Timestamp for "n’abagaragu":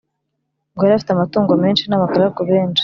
1.87-2.41